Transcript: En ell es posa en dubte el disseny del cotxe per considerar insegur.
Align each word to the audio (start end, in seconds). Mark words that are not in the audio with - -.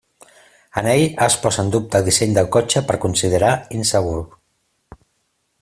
En 0.81 0.87
ell 0.93 1.03
es 1.25 1.35
posa 1.43 1.65
en 1.67 1.69
dubte 1.75 2.01
el 2.01 2.09
disseny 2.09 2.35
del 2.39 2.49
cotxe 2.57 2.85
per 2.89 2.99
considerar 3.07 3.55
insegur. 3.81 4.19